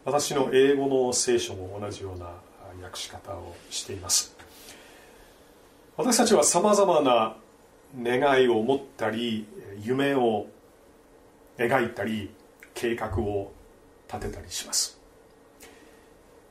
[0.03, 2.25] 私の英語の聖書も同じような
[2.83, 4.35] 訳し方をしています。
[5.97, 7.35] 私たちはさまざまな
[8.01, 9.45] 願いを持ったり
[9.83, 10.47] 夢を
[11.57, 12.31] 描いたり
[12.73, 13.51] 計画を
[14.11, 14.99] 立てたりします。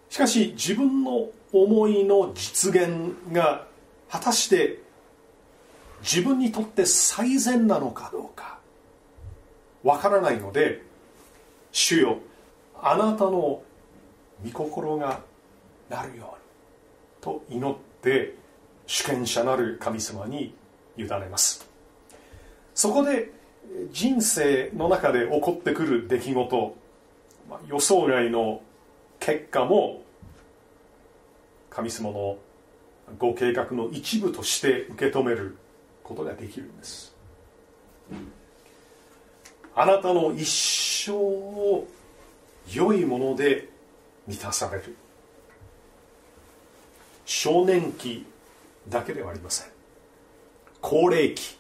[0.09, 3.67] しかし自分の思いの実現が
[4.09, 4.79] 果たして
[6.03, 8.60] 自分にとって最善なのかどうか。
[9.83, 10.83] わからないので
[11.73, 12.19] 主よ
[12.83, 13.63] あなたの
[14.45, 15.21] 御心が
[15.89, 16.41] なるように
[17.21, 18.35] と祈って
[18.87, 20.55] 主権者なる神様に
[20.97, 21.69] 委ねます。
[22.75, 23.31] そこで
[23.93, 26.77] 人生の中で起こってくる出来事
[27.67, 28.63] 予想外の
[29.19, 30.03] 結果も
[31.69, 32.39] 神様の
[33.19, 35.57] ご計画の一部として受け止める
[36.03, 37.15] ことができるんです。
[39.81, 40.47] あなたの一
[41.07, 41.87] 生を
[42.71, 43.71] 良いもので
[44.27, 44.95] 満たされる。
[47.25, 48.27] 少年期
[48.91, 49.71] だけではありません。
[50.83, 51.59] 高齢期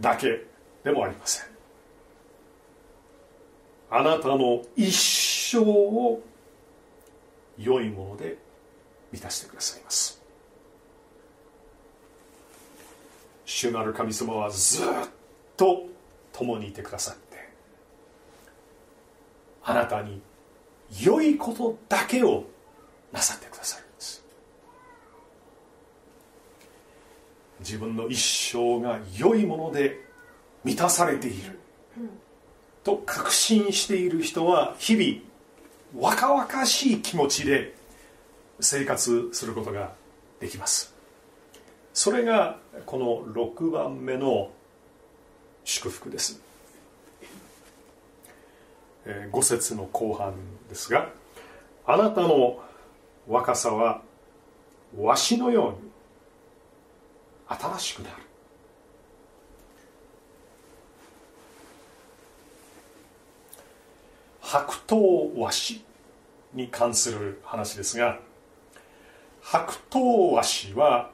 [0.00, 0.46] だけ
[0.82, 1.46] でもありません。
[3.90, 4.90] あなたの一
[5.52, 6.22] 生を
[7.58, 8.38] 良いもので
[9.12, 10.22] 満たしてくださいます。
[13.44, 14.88] 主なる神様はずっ
[15.54, 15.84] と
[16.32, 17.25] 共にいてくださって
[19.68, 20.22] あなたに
[21.02, 22.44] 良いことだけを
[23.12, 24.24] なさってくださるんです。
[27.58, 29.98] 自分の一生が良いもので
[30.62, 31.58] 満たされている。
[32.84, 37.74] と確信している人は日々若々しい気持ちで
[38.60, 39.94] 生活することが
[40.38, 40.94] できます。
[41.92, 44.52] それがこの6番目の
[45.64, 46.40] 祝福です。
[49.06, 50.34] え5節の後半
[50.68, 51.10] ですが
[51.86, 52.58] あなたの
[53.28, 54.02] 若さは
[54.96, 55.90] わしのように
[57.48, 58.16] 新しくなる。
[64.40, 65.84] 白桃和紙
[66.54, 68.20] に関する話ですが
[69.42, 71.10] 白桃和紙は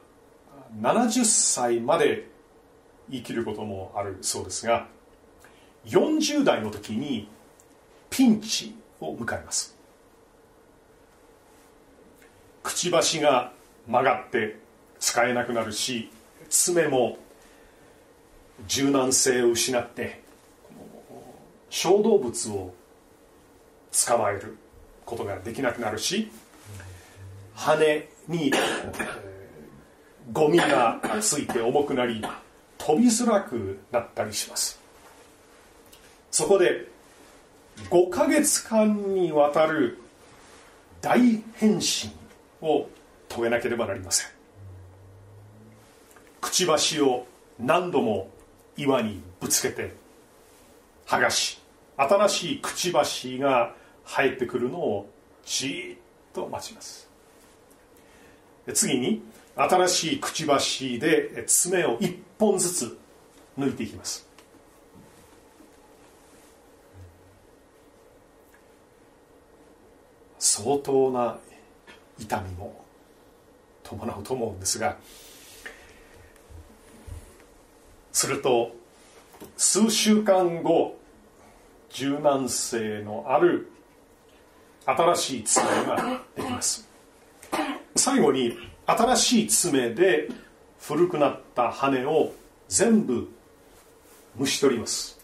[0.81, 2.29] 70歳まで
[3.11, 4.87] 生きることもあるそうですが
[5.87, 7.29] 40代の時に
[8.13, 9.75] ピンチを迎えます。
[12.63, 13.53] くちばしが
[13.89, 14.59] 曲がって
[15.01, 16.11] 使えなくなるし
[16.49, 17.17] 爪も
[18.69, 20.21] 柔軟性を失って
[21.71, 22.75] 小動物を
[24.07, 24.59] 捕まえる
[25.07, 26.31] ことができなくなるし
[27.55, 28.53] 羽に
[30.33, 32.23] ゴミがついて重くなり
[32.77, 34.79] 飛びづらくなったりします。
[36.31, 36.92] そこで
[37.91, 39.99] 5ヶ月間にわたる
[41.01, 42.11] 大変身
[42.61, 42.89] を
[43.29, 44.29] 遂げなければなりません。
[46.41, 47.27] くちばしを
[47.59, 48.31] 何度も
[48.77, 49.95] 岩にぶつけて
[51.07, 51.61] 剥がし
[51.97, 55.11] 新しいくちばしが生えてくるのを
[55.45, 57.09] じっと待ちます。
[58.75, 59.23] 次に
[59.57, 62.99] 新しいくちばしで爪を1本ずつ
[63.59, 64.27] 抜いていきます。
[70.63, 71.39] 相当な
[72.21, 72.85] 痛みも
[73.83, 74.97] 伴うと思うんですが
[78.13, 78.71] すると
[79.57, 80.97] 数週間後
[81.91, 83.73] 柔軟性のある
[84.87, 86.89] 新しい爪ができます。
[87.97, 88.57] 最後に
[88.87, 90.29] 新しい爪で
[90.81, 92.33] 古くなった羽を
[92.69, 93.29] 全部
[94.37, 95.19] むし取ります。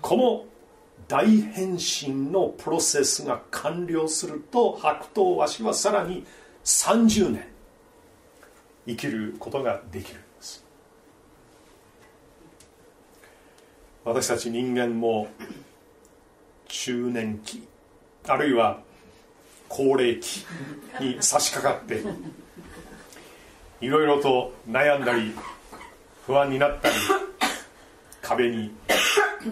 [0.00, 0.47] この
[1.08, 6.24] 大変身のプロセスが完了すると白桃和紙はさらに
[6.64, 7.48] 30年
[8.86, 10.64] 生きることができるんです。
[14.04, 15.28] 私たち人間も
[16.68, 17.66] 中年期
[18.26, 18.80] あるいは
[19.68, 20.44] 高齢期
[21.00, 22.02] に差し掛かって
[23.80, 25.34] いろいろと悩んだり
[26.26, 26.94] 不安になったり
[28.20, 28.74] 壁に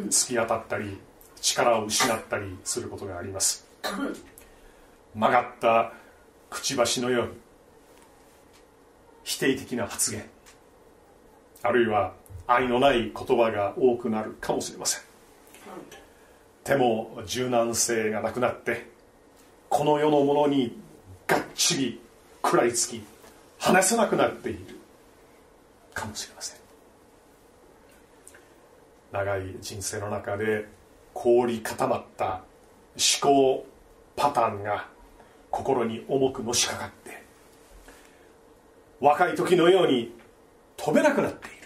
[0.09, 0.99] 突き当たったり
[1.41, 3.67] 力を失ったりすることがあります。
[5.15, 5.93] 曲がった
[6.51, 7.33] くちばしのように
[9.25, 10.25] 否定的な発言
[11.63, 12.15] あるいは
[12.47, 15.03] 愛のない言葉が多くなるかもしれません。
[16.65, 18.91] 手も柔軟性がなくなって
[19.69, 20.79] この世のものに
[21.27, 22.01] がっちり
[22.45, 23.03] 食らいつき
[23.59, 24.79] 離せなくなっている
[25.95, 26.59] かもしれません。
[29.13, 30.67] 長い人生の中で
[31.17, 32.43] 凍り固まった
[32.95, 33.67] 思考
[34.17, 34.87] パターンが
[35.51, 37.23] 心に重くのしかかって
[39.01, 40.13] 若い時のように
[40.77, 41.57] 飛べなくなっている。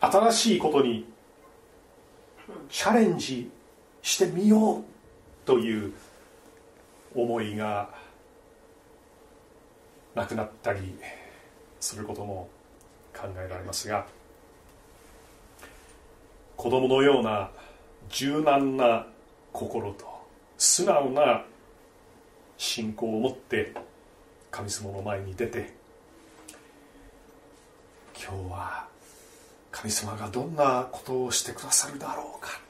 [0.00, 1.06] 新しいことに
[2.68, 3.50] チャレンジ
[4.02, 4.84] してみよう
[5.46, 5.92] という
[7.14, 7.88] 思いが
[10.14, 10.94] なくなったり
[11.80, 12.48] することも
[13.14, 14.06] 考えられますが
[16.58, 17.50] 子供のような
[18.10, 19.06] 柔軟な
[19.52, 20.04] 心と
[20.58, 21.44] 素直な
[22.56, 23.72] 信仰を持って
[24.50, 25.72] 神様の前に出て
[28.12, 28.86] 今日は
[29.70, 32.60] 神様がどんなことをしてくださるだろうか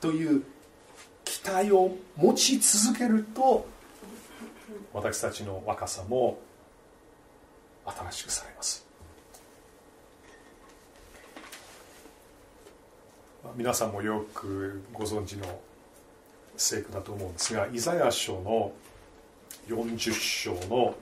[0.00, 0.42] という
[1.26, 3.66] 期待を持ち続けると
[4.94, 6.38] 私たちの若さも
[7.84, 8.81] 新しくされます。
[13.54, 15.44] 皆さんもよくご存知の
[16.56, 18.72] 聖句だと思うんですがイザヤ書の
[19.68, 20.94] 40章の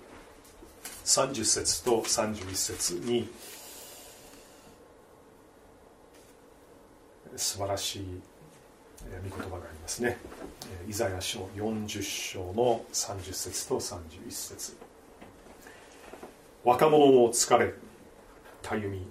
[1.05, 3.28] 30節と31節に
[7.36, 8.20] 素晴らしい
[9.30, 10.18] 御言葉がありますね。
[10.88, 14.76] イザヤ書40章の30節と31節。
[16.64, 17.72] 若者も疲れ
[18.61, 19.07] たゆみ。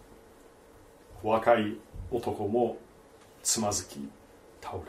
[1.24, 1.78] 若い
[2.12, 2.78] 男も
[3.44, 4.10] つまずき
[4.62, 4.88] 倒れる。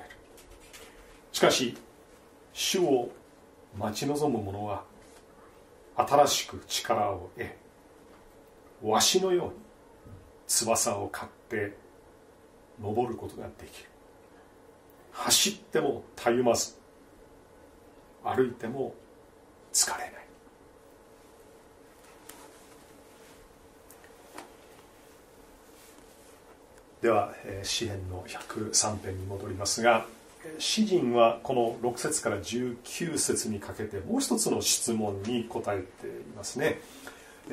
[1.33, 1.77] しかし
[2.53, 3.11] 主を
[3.79, 4.85] 待ち望む者は
[5.97, 9.53] 新しく力を得わしのように
[10.47, 11.77] 翼を買って
[12.81, 13.89] 登ることができる。
[15.13, 16.75] 走ってもたゆまず
[18.25, 18.95] 歩いても
[19.73, 20.30] 疲れない。
[27.03, 27.33] では
[27.63, 30.07] 詩篇の103編に戻りますが
[30.59, 36.81] 詩人はこの6節から19節にかけてもう一つの質問に答えていますね。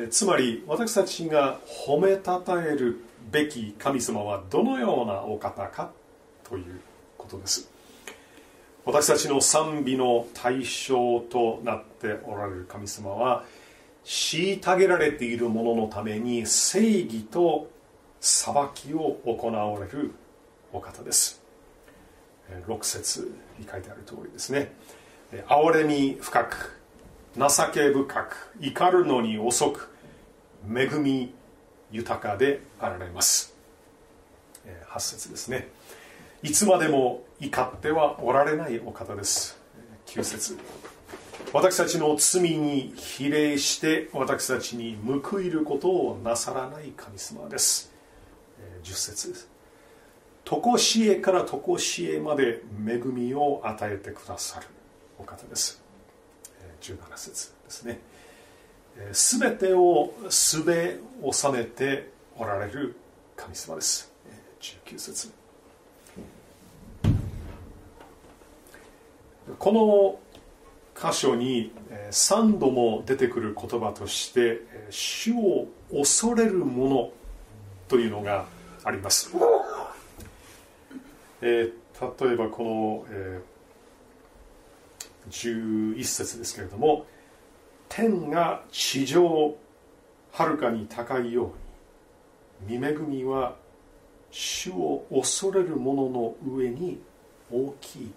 [0.09, 5.91] つまり私たちが褒めたたえるべき神様はどのようなお方か
[6.43, 6.79] という
[7.17, 7.69] ことです。
[8.85, 13.43] 私たちの賛美の対象となっておられる神様は
[14.05, 17.69] 虐げられている者のために正義と
[18.20, 20.13] 裁きを行われる
[20.74, 21.41] お方です。
[22.68, 24.74] 6節に書いてある通りですね。
[25.47, 26.80] 哀れみ深く
[27.38, 29.89] 情け深く怒るのに遅く
[30.65, 31.34] 恵み
[31.91, 33.53] 豊かであられます。
[34.89, 35.70] 8節ですね。
[36.43, 39.59] いつまでも怒ってはおられないお方です。
[40.07, 40.57] 9節。
[41.53, 47.96] 私たちの罪に比例して私たちに報いることをなさらない神様です。
[48.88, 49.29] 10節。
[49.29, 49.49] です
[50.45, 54.67] 常しえから常しえまで恵みを与えてくださる。
[55.19, 55.81] お方です。
[56.79, 57.99] 17節ですね。
[59.11, 62.95] すべてをすべ収めておられる
[63.35, 64.09] 神様です。
[64.61, 65.31] 19節。
[69.59, 70.19] この
[71.11, 71.73] 箇所に
[72.09, 77.11] 3度も出てくる言葉として主を恐れるもの
[77.89, 78.45] というのが
[78.88, 79.29] あります、
[81.41, 87.05] えー、例えばこの、えー、11節ですけれども
[87.89, 89.57] 天が地上
[90.31, 91.51] はるかに高いよ
[92.65, 93.55] うに見恵みは
[94.31, 97.01] 主を恐れる者の上に
[97.51, 98.11] 大きい。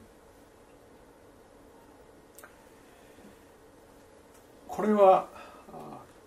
[4.67, 5.29] これは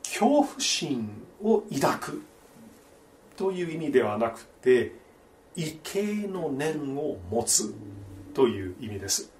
[0.03, 1.09] 恐怖心
[1.41, 2.32] を抱く。
[3.35, 4.93] という意味ではなくて
[5.55, 7.73] 畏敬の念を持つ
[8.33, 9.31] という意味です。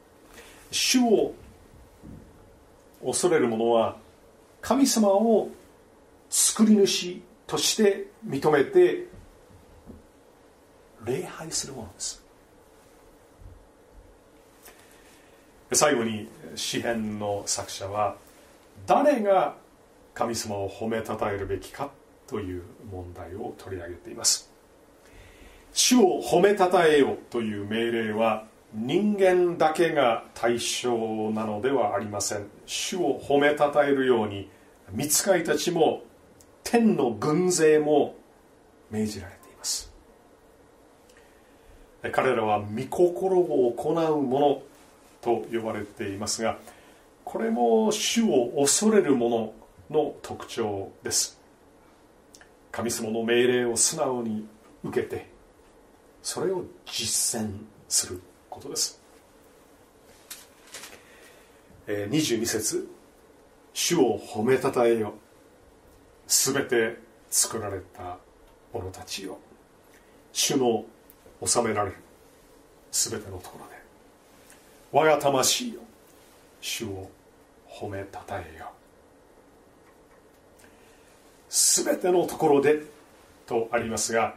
[0.71, 1.33] 主を
[3.05, 3.97] 恐れる者は
[4.61, 5.49] 神様を
[6.29, 9.07] 作り主として認めて
[11.05, 12.23] 礼拝するものです。
[15.73, 18.15] 最後に詩篇の作者は
[18.85, 19.55] 誰が
[20.13, 21.89] 神様を褒めたたえるべきか
[22.33, 24.51] という問題を取り上げています。
[25.71, 32.47] 主を褒めたたえよという命令は人間だけが対象なのではありません。
[32.65, 34.49] 主を褒めたたえるように
[34.91, 36.01] 見つかりたちも
[36.63, 38.15] 天の軍勢も
[38.89, 39.93] 命じられています。
[42.11, 44.61] 彼らは御心を行うもの
[45.21, 46.57] と呼ばれていますが
[47.23, 49.53] これも主を恐れる者
[49.91, 51.42] の特徴です。
[52.73, 54.47] 神様の命令を素直に
[54.83, 55.27] 受けて
[56.23, 57.51] それを実践
[57.87, 58.19] する
[58.49, 58.99] ことです。
[61.87, 62.89] 22節
[63.73, 65.13] 主を褒めたたえよ。
[66.25, 66.97] すべて
[67.29, 68.17] 作られた
[68.73, 69.37] 者たちよ。
[70.31, 70.83] 主の
[71.45, 71.97] 治められる。
[72.91, 73.75] すべてのところで。
[74.91, 75.81] 我が魂よ。
[76.59, 77.11] 主を
[77.69, 78.71] 褒めたたえよ。
[81.55, 82.81] すべてのところで
[83.45, 84.33] とありますが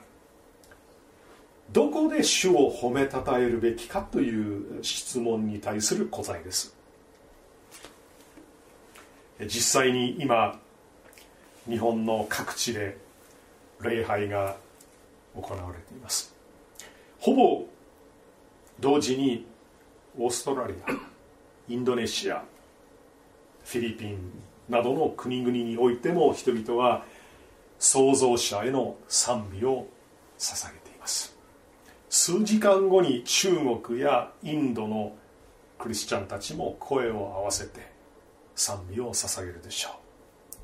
[1.72, 6.76] どこで主を褒めたたえるべきかという質問に対する答えです。
[9.40, 10.60] 実際に今
[11.66, 12.98] 日本の各地で
[13.80, 14.56] 礼拝が
[15.34, 16.34] 行われています。
[17.18, 17.64] ほぼ
[18.78, 19.46] 同時に
[20.18, 20.92] オーストラリア
[21.68, 22.44] インドネシア
[23.64, 24.18] フィリピン
[24.68, 27.04] などの国々においても人々は
[27.78, 29.86] 創造者への賛美を
[30.38, 31.36] 捧げています。
[32.08, 35.14] 数時間後に中国やインドの
[35.78, 37.90] クリスチャンたちも声を合わせて
[38.54, 39.92] 賛美を捧げるでしょう。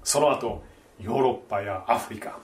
[0.02, 0.62] その後
[1.00, 2.38] ヨーロッパやアフリカ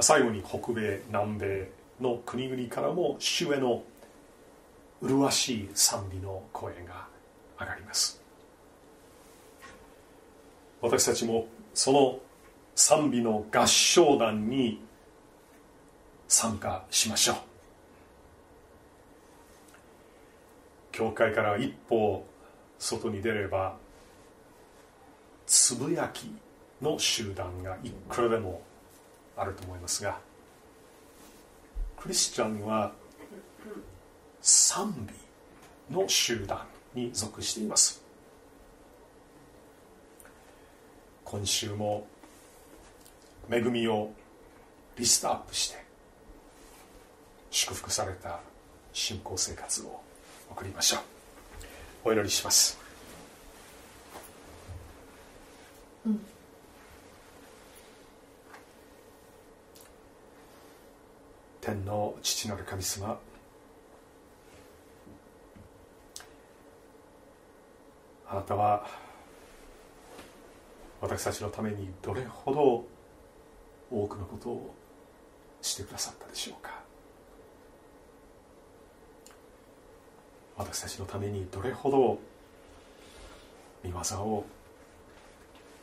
[0.00, 1.70] 最後に北米南米
[2.00, 3.82] の国々からも主への
[5.02, 7.06] 麗しい賛美の声が
[7.60, 8.17] 上がります。
[10.80, 12.18] 私たちもその
[12.74, 14.80] 賛美の合唱団に
[16.28, 17.36] 参加しましょう。
[20.92, 22.24] 教会から一歩
[22.78, 23.76] 外に出れば
[25.46, 26.30] つぶやき
[26.82, 28.62] の集団がいくらでも
[29.36, 30.18] あると思いますが
[31.96, 32.92] クリスチャンは
[34.40, 35.08] 賛
[35.90, 38.07] 美の集団に属しています。
[41.30, 42.06] 今週も
[43.50, 44.10] 恵みを
[44.96, 45.76] リストアップして
[47.50, 48.40] 祝福された
[48.94, 50.00] 信仰生活を
[50.50, 51.00] 送りましょう。
[52.08, 52.78] お祈りします。
[61.60, 63.20] 天の父なる神様
[68.30, 69.07] あなたは
[71.00, 72.84] 私たちのためにどれほど
[73.90, 74.74] 多くのことを
[75.62, 76.78] してくださったでしょうか。
[80.56, 82.18] 私たちのためにどれほど
[83.84, 84.44] 見業を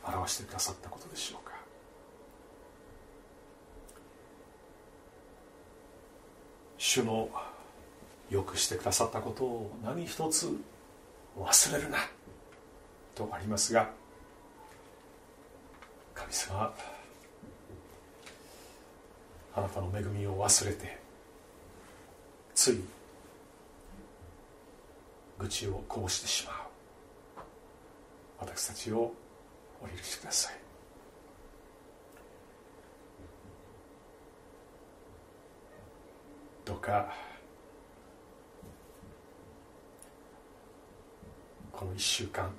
[0.04, 1.56] 表してくださったことでしょうか。
[6.76, 7.28] 主の
[8.30, 10.48] よくしてくださったことを何一つ
[11.38, 11.98] 忘れるな
[13.14, 13.90] とありますが
[16.16, 16.74] 神様。
[19.54, 20.98] あなたの恵みを忘れて
[22.54, 22.84] つい
[25.38, 26.54] 愚痴をこぼしてしまう。
[28.40, 29.12] 私たちを
[29.82, 30.54] お許しください。
[36.64, 37.14] どうか
[41.72, 42.50] この1週間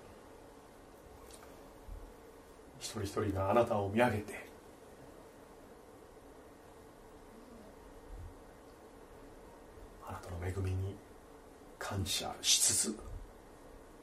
[3.01, 4.47] 一人があなたを見上げて。
[10.07, 10.95] あなたの恵みに
[11.77, 12.97] 感謝しつつ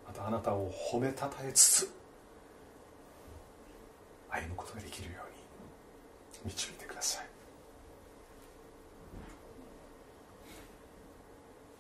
[0.06, 1.90] またあなたを褒めたたえつつ
[4.30, 5.20] 歩むことができるよ
[6.44, 7.22] うに導いてくださ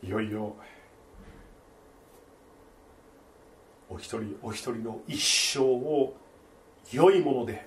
[0.02, 0.06] い。
[0.06, 0.54] いよいよ
[3.88, 5.20] お一人お一人の一
[5.56, 6.14] 生を
[6.92, 7.66] 良いもので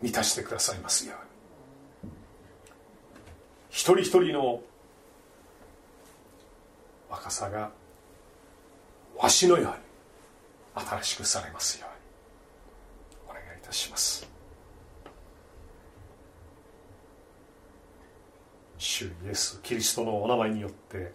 [0.00, 2.12] 満たしてくださいますように。
[3.70, 4.62] 一人一人の
[7.08, 7.70] 若さが
[9.16, 9.74] わしのよ
[10.74, 13.30] うに新しくされますように。
[13.30, 14.26] お願いいたします。
[18.78, 21.12] 主イエスキリストのお名前によって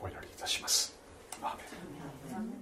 [0.00, 0.96] お祈りいたします。
[1.42, 1.62] アーメ
[2.58, 2.61] ン。